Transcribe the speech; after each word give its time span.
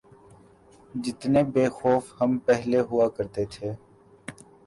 جتنے 1.03 1.41
بے 1.53 1.65
خوف 1.77 2.03
ہم 2.19 2.31
پہلے 2.47 2.79
ہوا 2.89 3.07
کرتے 3.15 3.43
تھے۔ 3.53 3.69